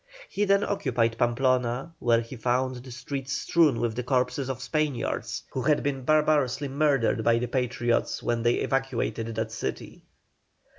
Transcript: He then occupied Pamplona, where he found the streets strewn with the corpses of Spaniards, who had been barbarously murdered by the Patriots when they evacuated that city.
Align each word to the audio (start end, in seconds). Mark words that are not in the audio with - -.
He 0.29 0.45
then 0.45 0.63
occupied 0.63 1.19
Pamplona, 1.19 1.93
where 1.99 2.21
he 2.21 2.35
found 2.35 2.77
the 2.77 2.89
streets 2.91 3.33
strewn 3.33 3.79
with 3.79 3.93
the 3.95 4.01
corpses 4.01 4.49
of 4.49 4.59
Spaniards, 4.59 5.43
who 5.51 5.61
had 5.61 5.83
been 5.83 6.01
barbarously 6.05 6.69
murdered 6.69 7.23
by 7.23 7.37
the 7.37 7.45
Patriots 7.47 8.23
when 8.23 8.41
they 8.41 8.55
evacuated 8.55 9.35
that 9.35 9.51
city. 9.51 10.01